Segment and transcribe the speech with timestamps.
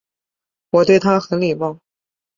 [0.71, 1.77] 我对他很礼貌